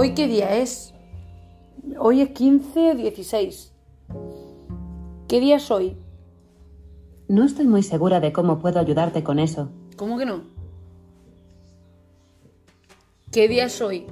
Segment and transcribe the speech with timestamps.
[0.00, 0.94] ¿Hoy qué día es?
[1.98, 3.72] Hoy es 15 16.
[5.26, 5.96] ¿Qué día es hoy?
[7.26, 9.72] No estoy muy segura de cómo puedo ayudarte con eso.
[9.96, 10.42] ¿Cómo que no?
[13.32, 14.06] ¿Qué día es hoy?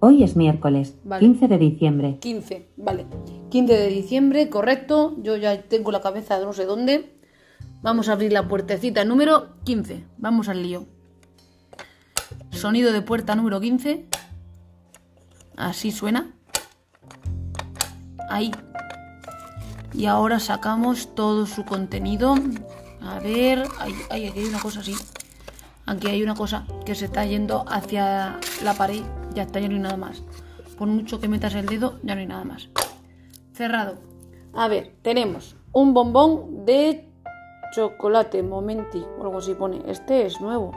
[0.00, 1.20] Hoy es miércoles, Vale.
[1.20, 2.18] 15 de diciembre.
[2.18, 3.06] 15, vale.
[3.50, 5.14] 15 de diciembre, correcto.
[5.22, 7.14] Yo ya tengo la cabeza de no sé dónde.
[7.80, 10.04] Vamos a abrir la puertecita número 15.
[10.18, 10.86] Vamos al lío.
[12.50, 14.08] Sonido de puerta número 15.
[15.60, 16.32] Así suena.
[18.30, 18.50] Ahí.
[19.92, 22.34] Y ahora sacamos todo su contenido.
[23.02, 23.64] A ver.
[23.78, 24.94] Ay, ay, aquí hay una cosa así.
[25.84, 29.02] Aquí hay una cosa que se está yendo hacia la pared.
[29.34, 30.22] Ya está, ya no hay nada más.
[30.78, 32.70] Por mucho que metas el dedo, ya no hay nada más.
[33.52, 33.98] Cerrado.
[34.54, 37.06] A ver, tenemos un bombón de
[37.74, 39.82] chocolate, momenti, o algo así pone.
[39.86, 40.72] Este es nuevo.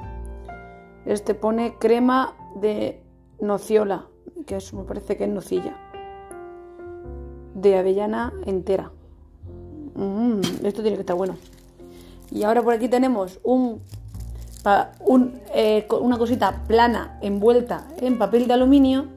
[1.05, 3.01] Este pone crema de
[3.39, 4.07] nociola,
[4.43, 5.77] que eso me parece que es nocilla.
[7.55, 8.91] De avellana entera.
[9.95, 11.37] Mm, esto tiene que estar bueno.
[12.31, 13.81] Y ahora por aquí tenemos un,
[15.05, 19.07] un, eh, una cosita plana envuelta en papel de aluminio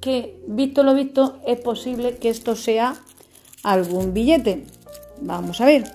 [0.00, 2.96] que, visto lo visto, es posible que esto sea
[3.62, 4.66] algún billete.
[5.20, 5.90] Vamos a ver.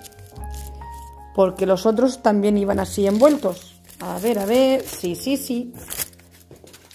[1.34, 3.80] Porque los otros también iban así envueltos.
[4.00, 4.82] A ver, a ver.
[4.82, 5.72] Sí, sí, sí.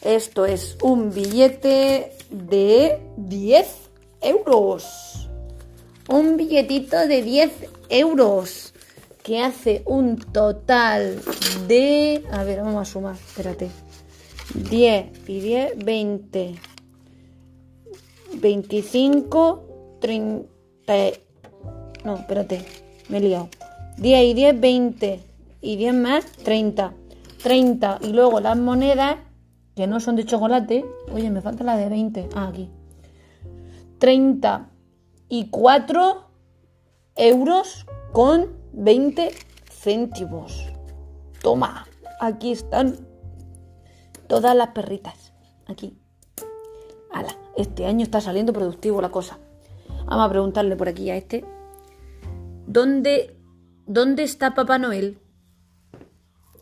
[0.05, 3.67] Esto es un billete de 10
[4.21, 5.27] euros.
[6.07, 7.51] Un billetito de 10
[7.89, 8.71] euros.
[9.23, 11.19] Que hace un total
[11.67, 12.23] de...
[12.31, 13.15] A ver, vamos a sumar.
[13.15, 13.71] Espérate.
[14.53, 16.55] 10 y 10, 20.
[18.35, 20.53] 25, 30...
[22.03, 22.63] No, espérate.
[23.09, 23.49] Me he liado.
[23.97, 25.19] 10 y 10, 20.
[25.61, 26.93] Y 10 más, 30.
[27.41, 27.99] 30.
[28.03, 29.15] Y luego las monedas,
[29.75, 30.85] que no son de chocolate.
[31.11, 32.29] Oye, me falta la de 20.
[32.35, 32.71] Ah, aquí.
[33.99, 36.29] 34
[37.15, 39.31] euros con 20
[39.69, 40.71] céntimos.
[41.41, 41.87] Toma,
[42.19, 42.97] aquí están
[44.27, 45.33] todas las perritas.
[45.67, 45.97] Aquí.
[47.11, 49.39] Ala, este año está saliendo productivo la cosa.
[50.05, 51.45] Vamos a preguntarle por aquí a este.
[52.67, 53.37] ¿Dónde,
[53.85, 55.19] dónde está Papá Noel?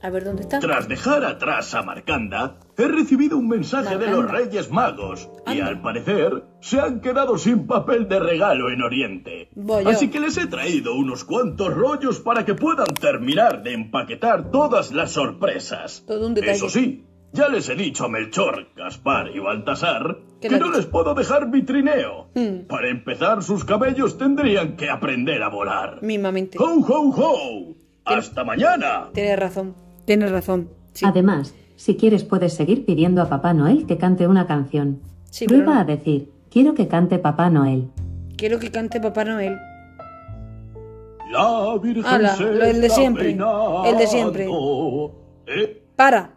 [0.04, 0.60] A ver, ¿dónde está?
[0.60, 4.30] Tras dejar atrás a Marcanda, he recibido un mensaje de los.
[4.30, 5.68] Reyes Magos y Anda.
[5.68, 9.48] al parecer se han quedado sin papel de regalo en Oriente.
[9.56, 9.90] Vaya.
[9.90, 14.92] Así que les he traído unos cuantos rollos para que puedan terminar de empaquetar todas
[14.92, 16.04] las sorpresas.
[16.06, 16.52] Todo un detalle.
[16.52, 20.78] Eso sí, ya les he dicho a Melchor, Gaspar y Baltasar ¿Qué que no dicho?
[20.80, 22.28] les puedo dejar mi trineo.
[22.36, 22.68] Hmm.
[22.68, 26.00] Para empezar, sus cabellos tendrían que aprender a volar.
[26.02, 26.58] Mismamente.
[26.60, 27.76] ¡Ho, ho, ho!
[28.04, 29.10] ¡Hasta mañana!
[29.14, 29.84] Tienes razón.
[30.06, 30.70] Tienes razón.
[30.94, 31.06] Sí.
[31.08, 35.00] Además, si quieres puedes seguir pidiendo a Papá Noel que cante una canción.
[35.30, 35.80] Sí, Prueba no.
[35.82, 37.90] a decir, quiero que cante Papá Noel.
[38.38, 39.58] Quiero que cante Papá Noel.
[41.32, 43.84] La Virgen lo- el de siempre, peinando.
[43.86, 44.48] el de siempre.
[45.48, 45.82] ¿Eh?
[45.96, 46.32] Para.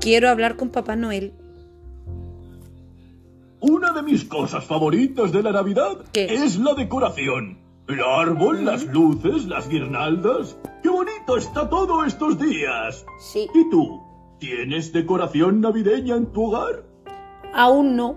[0.00, 1.32] Quiero hablar con Papá Noel.
[3.60, 6.26] Una de mis cosas favoritas de la Navidad ¿Qué?
[6.34, 7.58] es la decoración.
[7.88, 10.56] El árbol, las luces, las guirnaldas.
[10.82, 13.04] ¡Qué bonito está todo estos días!
[13.20, 13.48] Sí.
[13.54, 14.00] ¿Y tú?
[14.38, 16.84] ¿Tienes decoración navideña en tu hogar?
[17.52, 18.16] Aún no.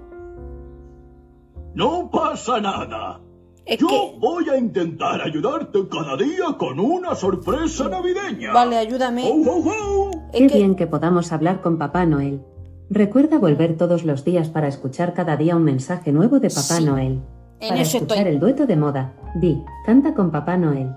[1.75, 3.19] No pasa nada.
[3.65, 4.15] Es Yo que...
[4.19, 8.53] voy a intentar ayudarte cada día con una sorpresa navideña.
[8.53, 9.29] Vale, ayúdame.
[9.29, 10.11] ¡Ho, ho, ho!
[10.33, 12.41] Es Qué que- bien que podamos hablar con Papá Noel.
[12.89, 16.85] Recuerda volver todos los días para escuchar cada día un mensaje nuevo de Papá Sí,
[16.85, 17.21] Noel.
[17.59, 18.33] en para eso escuchar estoy.
[18.33, 20.95] el dueto de moda, di, canta con Papá Noel.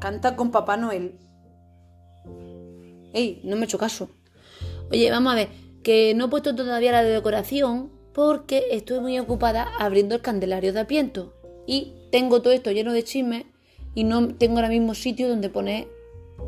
[0.00, 1.18] Canta con Papá Noel.
[3.12, 4.08] Ey, no me he hecho caso.
[4.90, 5.48] Oye, vamos a ver,
[5.82, 10.72] que no he puesto todavía la de decoración porque estoy muy ocupada abriendo el candelario
[10.72, 11.34] de Apiento.
[11.66, 13.44] Y tengo todo esto lleno de chismes
[13.94, 15.88] y no tengo ahora mismo sitio donde poner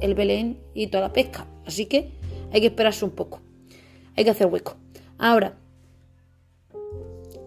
[0.00, 1.46] el Belén y toda la pesca.
[1.66, 2.12] Así que
[2.52, 3.40] hay que esperarse un poco.
[4.16, 4.76] Hay que hacer hueco.
[5.18, 5.56] Ahora,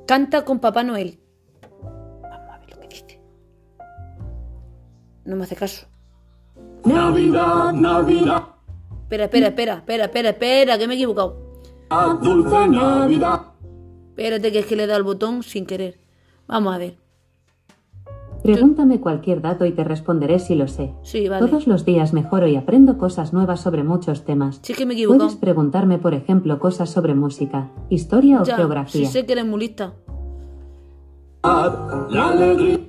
[0.07, 1.19] canta con Papá Noel.
[5.25, 5.87] No me hace caso.
[6.85, 8.43] Navidad, Navidad,
[9.03, 11.37] Espera, espera, espera, espera, espera, espera, que me he equivocado.
[12.21, 13.41] dulce Navidad.
[14.09, 15.99] Espérate que es que le he dado el botón sin querer.
[16.47, 16.97] Vamos a ver.
[18.43, 20.93] Pregúntame cualquier dato y te responderé si lo sé.
[21.03, 21.45] Sí, vale.
[21.47, 24.59] Todos los días mejoro y aprendo cosas nuevas sobre muchos temas.
[24.61, 25.25] Sí que me he equivocado.
[25.25, 29.05] Puedes preguntarme, por ejemplo, cosas sobre música, historia o Ya, geografía.
[29.07, 29.93] sí sé que eres muy lista.
[31.43, 32.79] La alegría.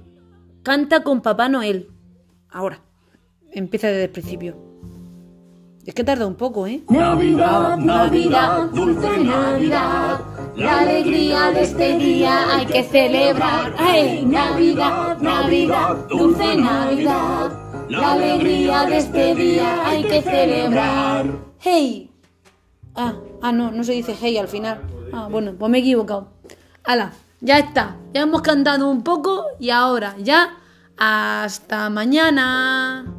[0.63, 1.91] Canta con Papá Noel.
[2.57, 2.81] Ahora.
[3.53, 4.57] Empieza desde el principio.
[5.85, 6.83] Es que tarda un poco, ¿eh?
[6.89, 10.21] Navidad, Navidad, dulce Navidad.
[10.57, 13.75] La alegría de este día hay que celebrar.
[13.79, 14.25] ¡Hey!
[14.27, 17.53] Navidad, Navidad, dulce Navidad.
[17.91, 21.27] La alegría de este día hay que celebrar.
[21.59, 22.11] ¡Hey!
[22.95, 24.81] Ah, ah, no, no se dice hey al final.
[25.13, 26.29] Ah, bueno, pues me he equivocado.
[26.85, 27.13] Hala,
[27.43, 27.97] ya está.
[28.15, 30.57] Ya hemos cantado un poco y ahora ya
[30.97, 33.16] hasta mañana.